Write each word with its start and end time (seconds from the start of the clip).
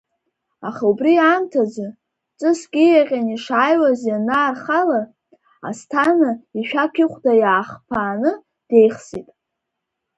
Аха 0.67 0.83
убри 0.91 1.13
аамҭазы, 1.27 1.87
ҵыск 2.39 2.73
ииаҟьаны 2.83 3.31
ишааиуаз 3.35 4.01
ианаархала, 4.09 5.01
Асҭана 5.67 6.31
ишәақь 6.59 6.97
ихәда 7.03 7.33
иаахԥааны 7.41 8.31
деихсит. 8.67 9.27